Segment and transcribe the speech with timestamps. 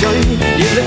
[0.00, 0.85] joy, you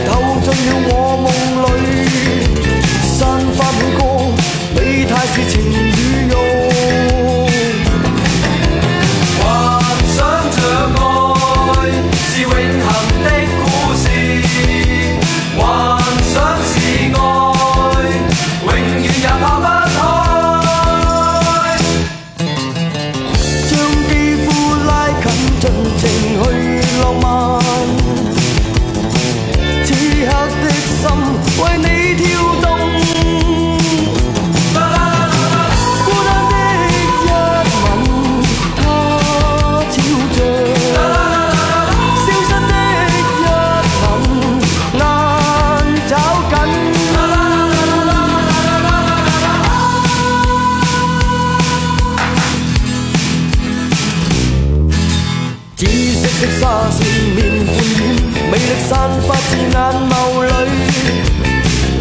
[55.79, 56.99] 紫色的沙線
[57.37, 58.03] 面半掩，
[58.51, 58.91] 美力散
[59.25, 59.71] 發自眼
[60.09, 60.11] 眸
[60.43, 60.49] 裏，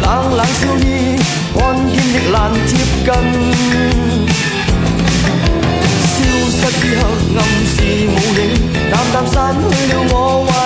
[0.01, 1.15] 冷冷笑意，
[1.55, 2.35] 看見亦難
[2.67, 2.69] 接
[3.05, 3.07] 近。
[6.11, 6.13] 消
[6.51, 7.01] 失以後，
[7.37, 7.71] 暗示
[8.09, 8.39] 無影，
[8.91, 9.63] 淡淡散去
[9.93, 10.58] 了我。